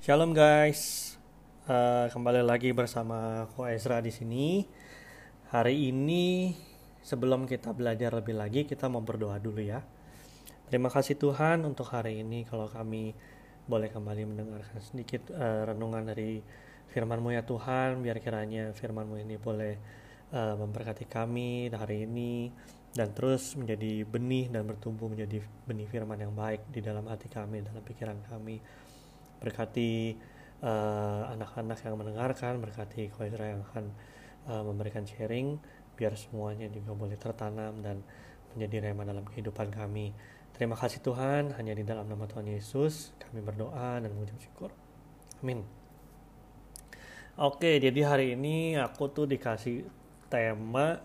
[0.00, 1.12] Shalom guys,
[1.68, 4.64] uh, kembali lagi bersama Ko Ezra di sini.
[5.52, 6.56] Hari ini
[7.04, 9.84] sebelum kita belajar lebih lagi, kita mau berdoa dulu ya.
[10.72, 13.12] Terima kasih Tuhan untuk hari ini kalau kami
[13.68, 16.40] boleh kembali mendengarkan sedikit uh, renungan dari
[16.96, 18.00] firman-Mu ya Tuhan.
[18.00, 19.76] Biar kiranya firman-Mu ini boleh
[20.32, 22.48] uh, memberkati kami hari ini
[22.96, 27.60] dan terus menjadi benih dan bertumbuh menjadi benih firman yang baik di dalam hati kami,
[27.60, 28.88] dalam pikiran kami
[29.40, 30.14] berkati
[30.60, 33.84] eh, anak-anak uh, yang mendengarkan, berkati Koizra yang akan
[34.52, 35.56] uh, memberikan sharing,
[35.96, 38.04] biar semuanya juga boleh tertanam dan
[38.52, 40.12] menjadi rema dalam kehidupan kami.
[40.52, 44.70] Terima kasih Tuhan, hanya di dalam nama Tuhan Yesus kami berdoa dan mengucap syukur.
[45.40, 45.64] Amin.
[47.40, 49.88] Oke, jadi hari ini aku tuh dikasih
[50.28, 51.00] tema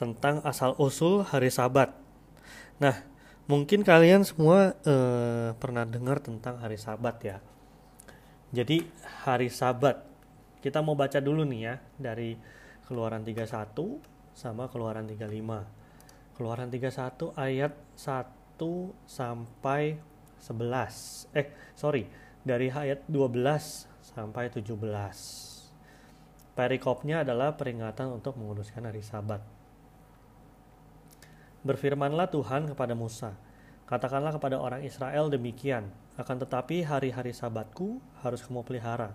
[0.00, 1.92] tentang asal usul hari Sabat.
[2.80, 3.04] Nah,
[3.44, 7.44] mungkin kalian semua uh, pernah dengar tentang hari Sabat ya
[8.54, 8.86] jadi
[9.26, 10.06] hari Sabat
[10.62, 12.38] kita mau baca dulu nih ya dari
[12.86, 13.50] Keluaran 31
[14.32, 16.38] sama Keluaran 35.
[16.38, 19.98] Keluaran 31 ayat 1 sampai
[20.38, 21.34] 11.
[21.34, 22.06] Eh, sorry,
[22.46, 25.72] dari ayat 12 sampai 17.
[26.54, 29.42] Perikopnya adalah peringatan untuk menguduskan hari Sabat.
[31.64, 33.34] Berfirmanlah Tuhan kepada Musa,
[33.84, 39.12] Katakanlah kepada orang Israel demikian, akan tetapi hari-hari sabatku harus kamu pelihara.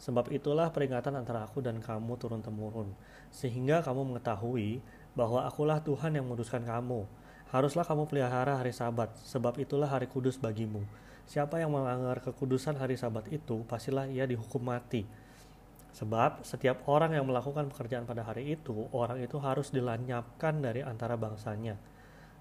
[0.00, 2.96] Sebab itulah peringatan antara aku dan kamu turun-temurun,
[3.28, 4.80] sehingga kamu mengetahui
[5.12, 7.04] bahwa akulah Tuhan yang menguduskan kamu.
[7.52, 10.80] Haruslah kamu pelihara hari sabat, sebab itulah hari kudus bagimu.
[11.28, 15.04] Siapa yang melanggar kekudusan hari sabat itu, pastilah ia dihukum mati.
[15.92, 21.20] Sebab setiap orang yang melakukan pekerjaan pada hari itu, orang itu harus dilanyapkan dari antara
[21.20, 21.76] bangsanya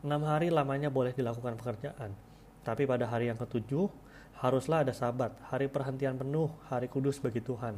[0.06, 2.14] Enam hari lamanya boleh dilakukan pekerjaan,
[2.62, 3.90] tapi pada hari yang ketujuh
[4.38, 7.74] haruslah ada sabat, hari perhentian penuh, hari kudus bagi Tuhan.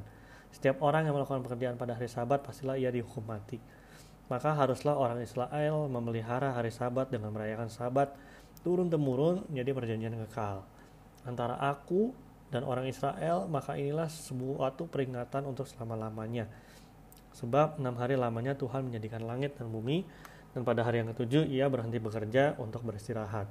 [0.52, 3.64] Setiap orang yang melakukan pekerjaan pada hari sabat pastilah ia dihukum mati.
[4.28, 8.11] Maka haruslah orang Israel memelihara hari sabat dengan merayakan sabat
[8.59, 10.67] turun-temurun menjadi perjanjian kekal.
[11.23, 12.11] Antara aku
[12.52, 16.52] dan orang Israel, maka inilah sebuah peringatan untuk selama-lamanya.
[17.39, 20.04] Sebab enam hari lamanya Tuhan menjadikan langit dan bumi,
[20.58, 23.45] dan pada hari yang ketujuh ia berhenti bekerja untuk beristirahat.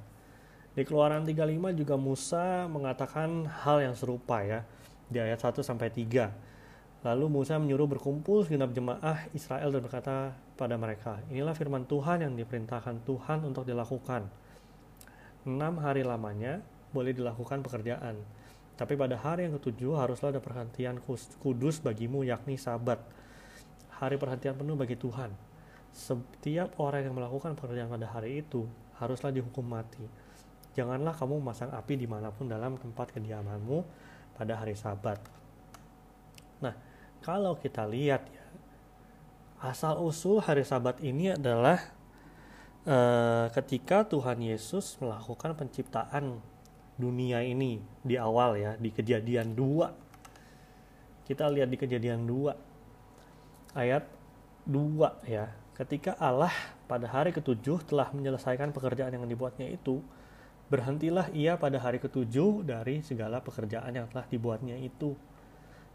[0.75, 4.67] Di Keluaran 35 juga Musa mengatakan hal yang serupa ya
[5.07, 7.07] di ayat 1 sampai 3.
[7.07, 12.35] Lalu Musa menyuruh berkumpul segenap jemaah Israel dan berkata pada mereka, inilah firman Tuhan yang
[12.35, 14.27] diperintahkan Tuhan untuk dilakukan.
[15.47, 16.59] Enam hari lamanya
[16.91, 18.19] boleh dilakukan pekerjaan,
[18.75, 20.99] tapi pada hari yang ketujuh haruslah ada perhatian
[21.39, 22.99] kudus bagimu yakni sabat.
[23.95, 25.46] Hari perhatian penuh bagi Tuhan
[25.97, 28.69] setiap orang yang melakukan pekerjaan pada hari itu
[29.01, 30.05] haruslah dihukum mati.
[30.77, 33.81] Janganlah kamu memasang api di mana pun dalam tempat kediamanmu
[34.37, 35.17] pada hari sabat.
[36.61, 36.77] Nah,
[37.25, 38.45] kalau kita lihat ya,
[39.65, 41.81] asal usul hari sabat ini adalah
[42.85, 46.37] uh, ketika Tuhan Yesus melakukan penciptaan
[46.93, 51.25] dunia ini di awal ya, di kejadian 2.
[51.25, 54.05] Kita lihat di kejadian 2 ayat
[54.69, 56.49] 2 ya Ketika Allah
[56.89, 60.01] pada hari ketujuh telah menyelesaikan pekerjaan yang dibuatnya itu,
[60.73, 65.13] berhentilah ia pada hari ketujuh dari segala pekerjaan yang telah dibuatnya itu.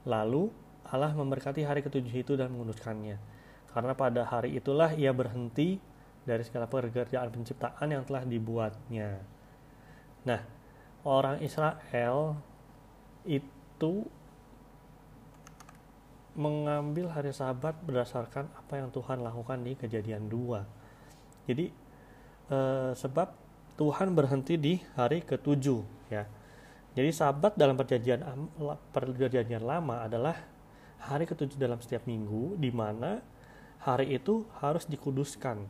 [0.06, 0.54] Lalu
[0.86, 3.18] Allah memberkati hari ketujuh itu dan menguduskannya.
[3.74, 5.82] Karena pada hari itulah ia berhenti
[6.22, 9.18] dari segala pekerjaan penciptaan yang telah dibuatnya.
[10.22, 10.40] Nah,
[11.02, 12.38] orang Israel
[13.26, 14.06] itu
[16.32, 20.82] mengambil hari sabat berdasarkan apa yang Tuhan lakukan di kejadian 2
[21.46, 21.66] jadi
[22.50, 23.28] eh, sebab
[23.78, 26.28] Tuhan berhenti di hari ketujuh ya.
[26.92, 28.20] Jadi sabat dalam perjanjian
[28.92, 30.36] perjanjian lama adalah
[31.00, 33.24] hari ketujuh dalam setiap minggu di mana
[33.80, 35.64] hari itu harus dikuduskan.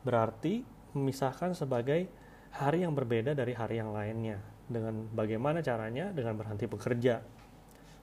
[0.00, 0.64] Berarti
[0.96, 2.08] memisahkan sebagai
[2.56, 4.40] hari yang berbeda dari hari yang lainnya.
[4.64, 6.08] Dengan bagaimana caranya?
[6.08, 7.20] Dengan berhenti bekerja.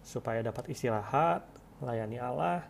[0.06, 2.66] Supaya dapat istirahat melayani Allah,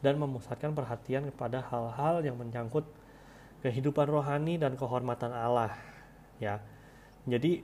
[0.00, 2.88] dan memusatkan perhatian kepada hal-hal yang menyangkut
[3.60, 5.76] kehidupan rohani dan kehormatan Allah.
[6.40, 6.64] Ya,
[7.28, 7.60] jadi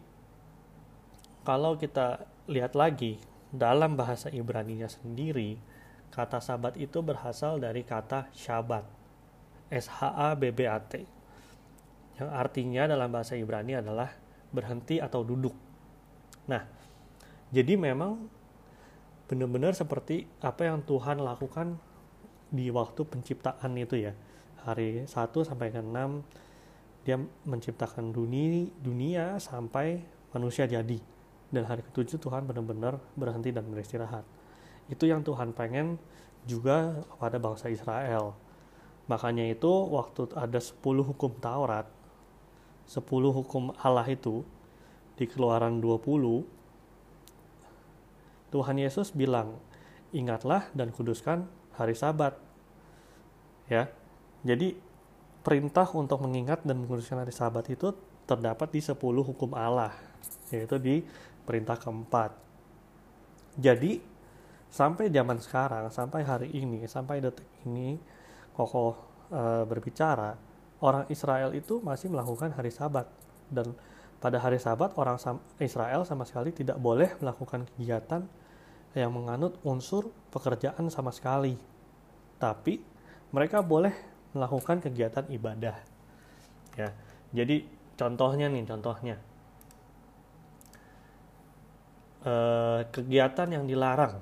[1.46, 3.16] kalau kita lihat lagi
[3.48, 5.56] dalam bahasa Ibrani-nya sendiri,
[6.12, 8.84] kata sabat itu berasal dari kata syabat,
[9.72, 11.08] S H A B B A T,
[12.20, 14.12] yang artinya dalam bahasa Ibrani adalah
[14.52, 15.56] berhenti atau duduk.
[16.52, 16.62] Nah,
[17.48, 18.28] jadi memang
[19.26, 21.78] benar-benar seperti apa yang Tuhan lakukan
[22.50, 24.12] di waktu penciptaan itu ya
[24.62, 25.11] hari 1
[25.43, 30.02] sampai ke 6 dia menciptakan dunia dunia sampai
[30.34, 30.99] manusia jadi
[31.55, 34.26] dan hari ketujuh Tuhan benar-benar berhenti dan beristirahat.
[34.90, 35.99] Itu yang Tuhan pengen
[36.46, 38.34] juga pada bangsa Israel.
[39.06, 41.87] Makanya itu waktu ada 10 hukum Taurat,
[42.90, 44.43] 10 hukum Allah itu
[45.14, 46.43] di keluaran 20,
[48.56, 49.61] Tuhan Yesus bilang,
[50.17, 51.44] ingatlah dan kuduskan
[51.76, 52.41] hari sabat.
[53.69, 53.93] Ya,
[54.49, 54.73] jadi
[55.44, 57.93] perintah untuk mengingat dan menguruskan hari sabat itu
[58.25, 59.93] terdapat di 10 hukum Allah,
[60.49, 61.05] yaitu di
[61.44, 62.32] perintah keempat.
[63.61, 64.00] Jadi,
[64.73, 68.00] sampai zaman sekarang, sampai hari ini, sampai detik ini,
[68.56, 68.97] Koko
[69.29, 70.32] e, berbicara,
[70.81, 73.05] orang Israel itu masih melakukan hari sabat.
[73.53, 73.76] Dan
[74.17, 75.20] pada hari sabat, orang
[75.61, 78.25] Israel sama sekali tidak boleh melakukan kegiatan
[78.96, 81.56] yang menganut unsur pekerjaan sama sekali.
[82.40, 82.81] Tapi,
[83.32, 83.93] mereka boleh
[84.32, 85.76] melakukan kegiatan ibadah.
[86.76, 86.93] Ya,
[87.32, 87.64] jadi
[87.96, 89.16] contohnya nih, contohnya
[92.25, 94.20] eh, kegiatan yang dilarang.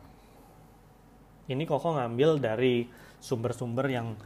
[1.44, 2.88] Ini Koko ngambil dari
[3.20, 4.16] sumber-sumber yang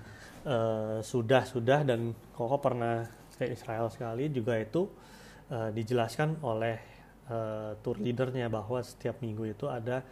[0.47, 3.07] uh, sudah sudah dan Koko pernah
[3.39, 4.87] ke Israel sekali juga itu
[5.51, 6.77] uh, dijelaskan oleh
[7.31, 10.03] uh, tour leadernya bahwa setiap minggu itu ada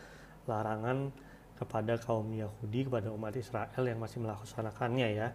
[0.49, 1.13] larangan
[1.57, 5.29] kepada kaum Yahudi kepada umat Israel yang masih melaksanakannya ya.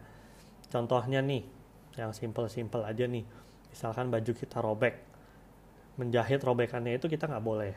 [0.71, 1.43] Contohnya nih,
[1.99, 3.25] yang simple-simple aja nih.
[3.71, 4.95] Misalkan baju kita robek,
[5.99, 7.73] menjahit robekannya itu kita nggak boleh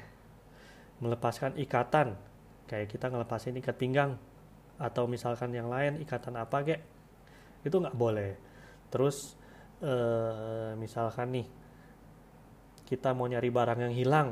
[1.03, 2.15] melepaskan ikatan
[2.71, 4.15] kayak kita ngelepasin ikat pinggang
[4.79, 6.81] atau misalkan yang lain ikatan apa kek
[7.67, 8.33] itu nggak boleh
[8.89, 9.35] terus
[9.83, 11.47] eh, misalkan nih
[12.87, 14.29] kita mau nyari barang yang hilang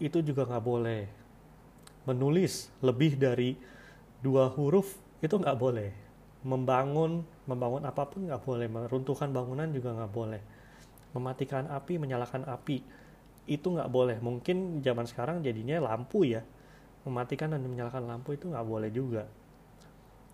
[0.00, 1.02] itu juga nggak boleh
[2.08, 3.56] menulis lebih dari
[4.20, 5.90] dua huruf itu nggak boleh.
[6.40, 8.66] Membangun membangun apa pun nggak boleh.
[8.68, 10.42] Meruntuhkan bangunan juga nggak boleh.
[11.12, 12.80] Mematikan api menyalakan api
[13.48, 14.16] itu nggak boleh.
[14.20, 16.40] Mungkin zaman sekarang jadinya lampu ya.
[17.04, 19.24] Mematikan dan menyalakan lampu itu nggak boleh juga.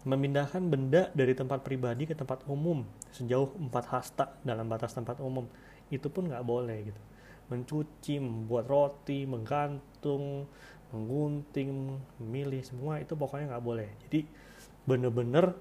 [0.06, 5.50] Memindahkan benda dari tempat pribadi ke tempat umum sejauh empat hasta dalam batas tempat umum
[5.90, 7.02] itu pun nggak boleh gitu.
[7.50, 10.46] Mencuci membuat roti menggantung
[10.94, 14.26] menggunting memilih semua itu pokoknya nggak boleh jadi
[14.86, 15.54] bener-bener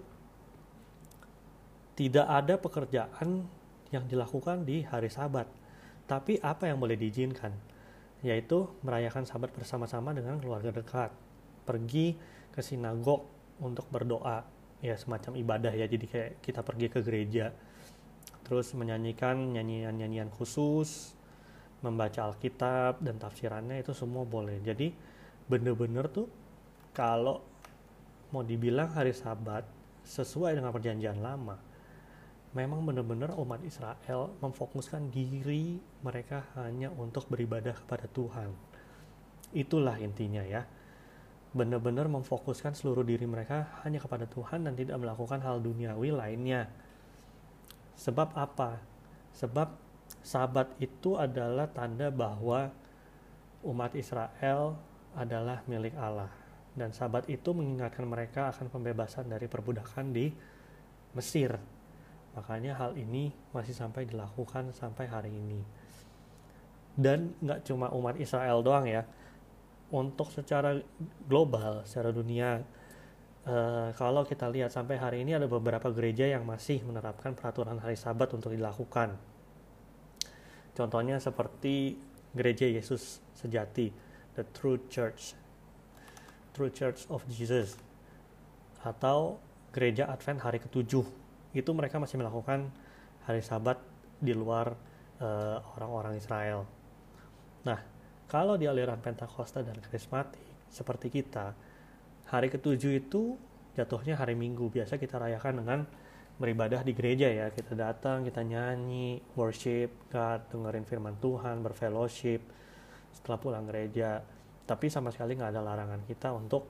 [1.96, 3.48] tidak ada pekerjaan
[3.90, 5.48] yang dilakukan di hari sabat
[6.06, 7.50] tapi apa yang boleh diizinkan?
[8.22, 11.10] Yaitu merayakan sabat bersama-sama dengan keluarga dekat.
[11.66, 12.18] Pergi
[12.54, 13.26] ke sinagog
[13.62, 14.46] untuk berdoa.
[14.86, 15.90] Ya semacam ibadah ya.
[15.90, 17.50] Jadi kayak kita pergi ke gereja.
[18.46, 21.18] Terus menyanyikan nyanyian-nyanyian khusus.
[21.82, 24.62] Membaca Alkitab dan tafsirannya itu semua boleh.
[24.62, 24.94] Jadi
[25.46, 26.28] bener-bener tuh
[26.96, 27.44] kalau
[28.34, 29.64] mau dibilang hari sabat
[30.06, 31.58] sesuai dengan perjanjian lama
[32.56, 38.50] memang benar-benar umat Israel memfokuskan diri mereka hanya untuk beribadah kepada Tuhan.
[39.52, 40.64] Itulah intinya ya.
[41.52, 46.72] Benar-benar memfokuskan seluruh diri mereka hanya kepada Tuhan dan tidak melakukan hal duniawi lainnya.
[48.00, 48.80] Sebab apa?
[49.36, 49.76] Sebab
[50.24, 52.72] sabat itu adalah tanda bahwa
[53.68, 54.80] umat Israel
[55.16, 56.30] adalah milik Allah.
[56.76, 60.28] Dan sabat itu mengingatkan mereka akan pembebasan dari perbudakan di
[61.16, 61.56] Mesir
[62.36, 65.64] Makanya hal ini masih sampai dilakukan sampai hari ini.
[66.96, 69.08] Dan nggak cuma umat Israel doang ya.
[69.96, 70.76] Untuk secara
[71.24, 72.60] global, secara dunia,
[73.48, 77.96] uh, kalau kita lihat sampai hari ini ada beberapa gereja yang masih menerapkan peraturan hari
[77.96, 79.16] Sabat untuk dilakukan.
[80.76, 81.96] Contohnya seperti
[82.36, 83.96] gereja Yesus sejati,
[84.36, 85.34] the True Church,
[86.52, 87.80] True Church of Jesus,
[88.84, 89.40] atau
[89.72, 91.04] gereja Advent hari ketujuh
[91.56, 92.68] itu mereka masih melakukan
[93.24, 93.80] hari sabat
[94.20, 94.76] di luar
[95.20, 96.68] uh, orang-orang Israel.
[97.64, 97.80] Nah,
[98.28, 101.56] kalau di aliran Pentakosta dan Karismatik seperti kita,
[102.30, 103.40] hari ketujuh itu
[103.76, 104.72] jatuhnya hari Minggu.
[104.72, 105.80] Biasa kita rayakan dengan
[106.36, 107.48] beribadah di gereja ya.
[107.52, 112.42] Kita datang, kita nyanyi, worship God, dengerin firman Tuhan, berfellowship
[113.16, 114.20] setelah pulang gereja.
[114.68, 116.68] Tapi sama sekali nggak ada larangan kita untuk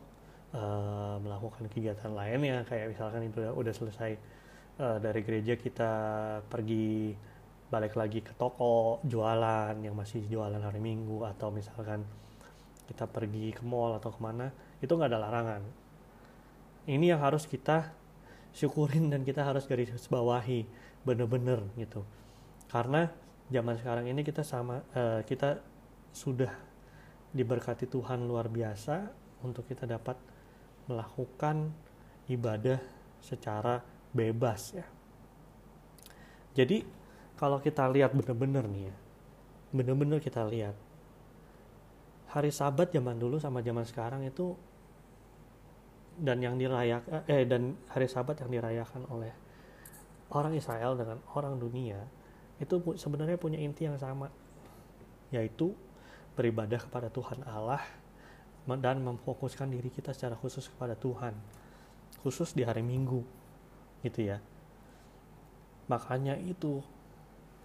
[0.53, 2.61] uh, melakukan kegiatan lainnya.
[2.69, 4.11] Kayak misalkan itu udah, udah selesai
[4.79, 5.91] uh, dari gereja kita
[6.45, 7.17] pergi
[7.65, 12.05] balik lagi ke toko jualan yang masih jualan hari minggu atau misalkan
[12.85, 15.61] kita pergi ke mall atau ke mana itu nggak ada larangan.
[16.85, 17.89] Ini yang harus kita
[18.53, 20.69] syukurin dan kita harus garis bawahi
[21.01, 22.05] bener-bener gitu.
[22.69, 23.09] Karena
[23.49, 25.59] zaman sekarang ini kita sama uh, kita
[26.15, 26.51] sudah
[27.35, 29.11] diberkati Tuhan luar biasa
[29.43, 30.15] untuk kita dapat
[30.87, 31.75] melakukan
[32.31, 32.79] ibadah
[33.19, 33.83] secara
[34.15, 34.87] bebas ya.
[36.55, 36.87] Jadi
[37.35, 38.95] kalau kita lihat benar-benar nih ya,
[39.75, 40.79] benar-benar kita lihat
[42.31, 44.55] hari Sabat zaman dulu sama zaman sekarang itu
[46.15, 49.35] dan yang dirayakan eh dan hari Sabat yang dirayakan oleh
[50.31, 51.99] orang Israel dengan orang dunia
[52.63, 54.31] itu sebenarnya punya inti yang sama
[55.35, 55.75] yaitu
[56.35, 57.81] beribadah kepada Tuhan Allah
[58.67, 61.33] dan memfokuskan diri kita secara khusus kepada Tuhan.
[62.21, 63.23] Khusus di hari Minggu
[64.03, 64.37] gitu ya.
[65.87, 66.81] Makanya itu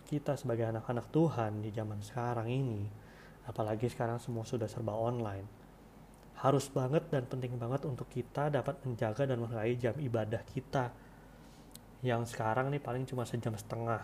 [0.09, 2.83] kita sebagai anak-anak Tuhan di zaman sekarang ini
[3.49, 5.61] apalagi sekarang semua sudah serba online
[6.41, 10.89] harus banget dan penting banget untuk kita dapat menjaga dan menghargai jam ibadah kita.
[12.01, 14.01] Yang sekarang nih paling cuma sejam setengah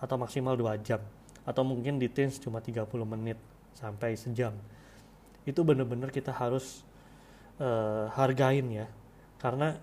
[0.00, 1.04] atau maksimal dua jam
[1.44, 3.36] atau mungkin di teens cuma 30 menit
[3.76, 4.54] sampai sejam.
[5.46, 6.84] Itu benar-benar kita harus
[7.58, 8.86] uh, hargain ya.
[9.40, 9.76] Karena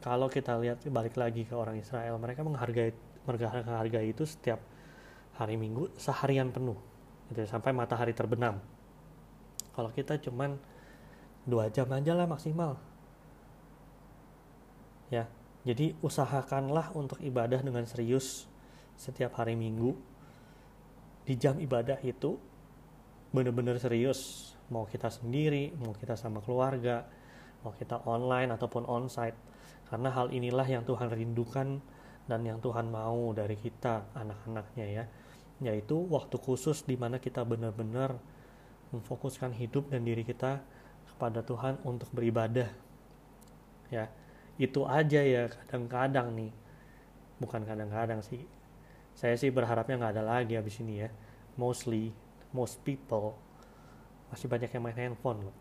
[0.00, 2.96] kalau kita lihat balik lagi ke orang Israel mereka menghargai
[3.28, 4.58] menghargai itu setiap
[5.36, 6.78] hari Minggu seharian penuh.
[7.30, 8.58] Gitu ya, sampai matahari terbenam.
[9.76, 10.56] Kalau kita cuman
[11.44, 12.80] dua jam aja lah maksimal.
[15.12, 15.28] Ya
[15.60, 18.48] jadi usahakanlah untuk ibadah dengan serius
[18.96, 19.92] setiap hari Minggu
[21.30, 22.34] di jam ibadah itu
[23.30, 24.50] benar-benar serius.
[24.74, 27.06] Mau kita sendiri mau kita sama keluarga
[27.62, 29.36] mau kita online ataupun onsite.
[29.86, 31.82] Karena hal inilah yang Tuhan rindukan
[32.30, 35.04] dan yang Tuhan mau dari kita anak-anaknya ya.
[35.60, 38.16] Yaitu waktu khusus di mana kita benar-benar
[38.90, 40.62] memfokuskan hidup dan diri kita
[41.14, 42.70] kepada Tuhan untuk beribadah.
[43.92, 44.08] Ya
[44.60, 46.52] itu aja ya kadang-kadang nih.
[47.40, 48.44] Bukan kadang-kadang sih
[49.20, 51.12] saya sih berharapnya nggak ada lagi abis ini ya.
[51.60, 52.08] Mostly
[52.56, 53.36] most people.
[54.32, 55.56] Masih banyak yang main handphone loh.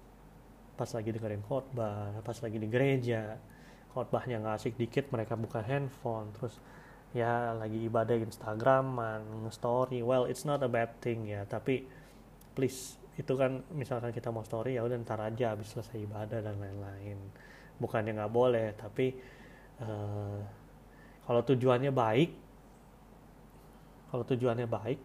[0.80, 3.36] Pas lagi dengerin khotbah pas lagi di gereja.
[3.92, 6.32] Khotbahnya nggak asik dikit mereka buka handphone.
[6.40, 6.56] Terus
[7.12, 11.44] ya lagi ibadah Instagraman story well it's not a bad thing ya.
[11.44, 11.84] Tapi
[12.56, 16.56] please itu kan misalkan kita mau story ya udah ntar aja habis selesai ibadah dan
[16.64, 17.20] lain-lain.
[17.76, 19.20] Bukannya nggak boleh tapi
[19.84, 20.40] uh,
[21.28, 22.49] kalau tujuannya baik
[24.10, 25.00] kalau tujuannya baik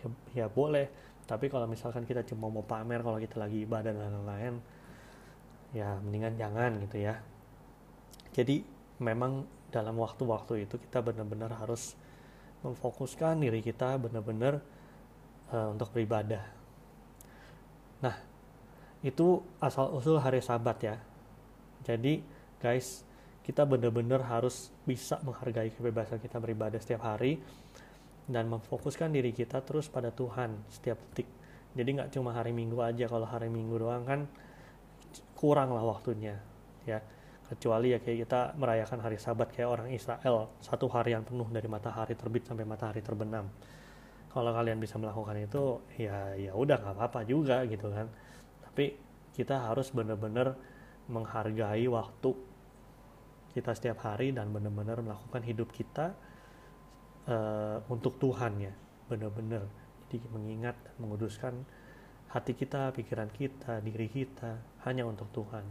[0.00, 0.06] ya,
[0.44, 0.86] ya boleh.
[1.24, 4.54] Tapi kalau misalkan kita cuma mau pamer kalau kita lagi ibadah dan lain-lain
[5.70, 7.14] ya mendingan jangan gitu ya.
[8.34, 8.62] Jadi
[8.98, 11.94] memang dalam waktu-waktu itu kita benar-benar harus
[12.60, 14.60] memfokuskan diri kita benar-benar
[15.54, 16.42] uh, untuk beribadah.
[18.02, 18.16] Nah
[19.00, 20.96] itu asal usul hari sabat ya.
[21.86, 22.20] Jadi
[22.60, 23.06] guys
[23.46, 27.40] kita benar-benar harus bisa menghargai kebebasan kita beribadah setiap hari
[28.30, 31.26] dan memfokuskan diri kita terus pada Tuhan setiap detik.
[31.74, 34.30] Jadi nggak cuma hari Minggu aja, kalau hari Minggu doang kan
[35.34, 36.38] kurang lah waktunya,
[36.86, 37.02] ya.
[37.50, 41.66] Kecuali ya kayak kita merayakan hari Sabat kayak orang Israel, satu hari yang penuh dari
[41.66, 43.50] matahari terbit sampai matahari terbenam.
[44.30, 48.06] Kalau kalian bisa melakukan itu, ya ya udah nggak apa-apa juga gitu kan.
[48.70, 48.94] Tapi
[49.34, 50.54] kita harus benar-benar
[51.10, 52.30] menghargai waktu
[53.50, 56.14] kita setiap hari dan benar-benar melakukan hidup kita
[57.28, 58.72] uh, untuk Tuhan ya
[59.10, 59.66] benar-benar.
[60.06, 61.54] Jadi mengingat menguduskan
[62.30, 65.66] hati kita pikiran kita diri kita hanya untuk Tuhan.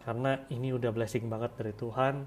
[0.00, 2.24] Karena ini udah blessing banget dari Tuhan.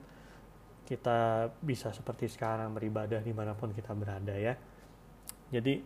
[0.83, 4.53] Kita bisa seperti sekarang beribadah di mana pun kita berada ya.
[5.49, 5.81] Jadi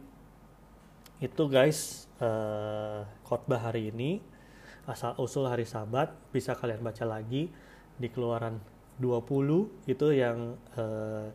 [1.18, 4.22] itu guys uh, khotbah hari ini
[4.86, 7.50] asal usul hari sabat bisa kalian baca lagi
[7.98, 8.62] di keluaran
[9.02, 11.28] 20 itu yang uh,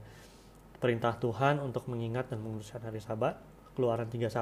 [0.83, 3.39] perintah Tuhan untuk mengingat dan menguduskan hari sabat
[3.79, 4.35] keluaran 31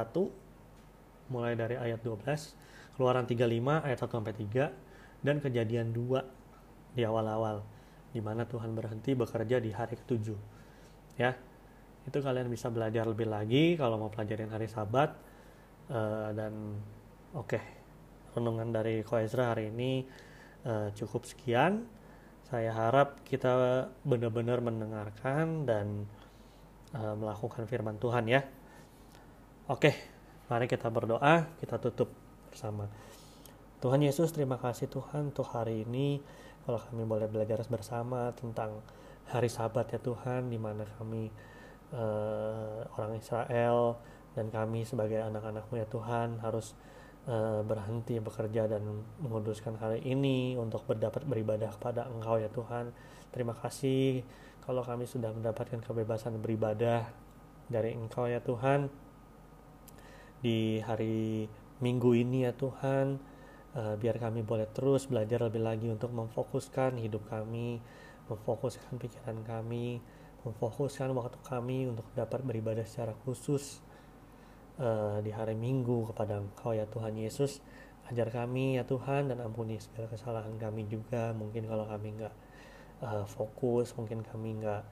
[1.28, 3.44] mulai dari ayat 12 keluaran 35
[3.84, 7.60] ayat 1 sampai 3 dan kejadian 2 di awal-awal
[8.10, 10.40] di mana Tuhan berhenti bekerja di hari ketujuh.
[11.20, 11.36] Ya
[12.08, 15.12] itu kalian bisa belajar lebih lagi kalau mau pelajarin hari sabat
[15.92, 16.80] uh, dan
[17.36, 17.64] oke okay,
[18.32, 20.08] renungan dari Koezra hari ini
[20.64, 21.84] uh, cukup sekian.
[22.50, 26.10] Saya harap kita benar-benar mendengarkan dan
[26.94, 28.42] uh, melakukan firman Tuhan ya.
[29.70, 29.94] Oke,
[30.50, 32.10] mari kita berdoa, kita tutup
[32.50, 32.90] bersama.
[33.80, 36.20] Tuhan Yesus, terima kasih Tuhan untuk hari ini.
[36.66, 38.84] Kalau kami boleh belajar bersama tentang
[39.30, 41.30] hari Sabat ya Tuhan, di mana kami
[41.94, 43.96] uh, orang Israel
[44.34, 46.74] dan kami sebagai anak-anakmu ya Tuhan harus
[47.26, 48.82] uh, berhenti bekerja dan
[49.22, 52.94] menguduskan hari ini untuk berdapat beribadah kepada Engkau ya Tuhan.
[53.30, 54.22] Terima kasih
[54.64, 57.08] kalau kami sudah mendapatkan kebebasan beribadah
[57.70, 58.90] dari Engkau ya Tuhan
[60.40, 61.46] di hari
[61.80, 63.16] Minggu ini ya Tuhan
[63.72, 67.80] uh, biar kami boleh terus belajar lebih lagi untuk memfokuskan hidup kami
[68.28, 70.04] memfokuskan pikiran kami
[70.44, 73.84] memfokuskan waktu kami untuk dapat beribadah secara khusus
[74.80, 77.60] uh, di hari Minggu kepada Engkau ya Tuhan Yesus.
[78.08, 81.30] Ajar kami ya Tuhan dan ampuni segala kesalahan kami juga.
[81.36, 82.34] Mungkin kalau kami nggak
[83.02, 84.82] uh, fokus, mungkin kami nggak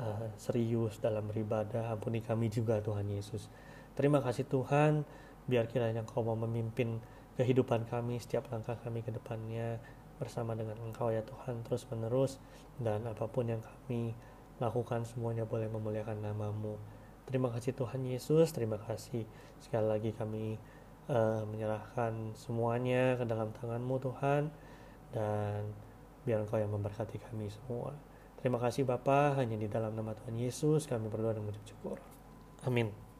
[0.00, 3.48] uh, serius dalam beribadah, ampuni kami juga Tuhan Yesus.
[3.94, 5.04] Terima kasih Tuhan,
[5.46, 6.98] biar kiranya Engkau mau memimpin
[7.36, 9.82] kehidupan kami, setiap langkah kami ke depannya
[10.18, 12.38] bersama dengan Engkau ya Tuhan terus menerus
[12.78, 14.14] dan apa pun yang kami
[14.62, 16.78] lakukan semuanya boleh memuliakan namamu.
[17.26, 19.26] Terima kasih Tuhan Yesus, terima kasih
[19.58, 20.60] sekali lagi kami
[21.10, 24.52] uh, menyerahkan semuanya ke dalam tanganmu Tuhan
[25.10, 25.72] dan
[26.24, 27.94] biar Engkau yang memberkati kami semua.
[28.40, 31.96] Terima kasih Bapa, hanya di dalam nama Tuhan Yesus kami berdoa dan mengucap syukur.
[32.64, 33.13] Amin.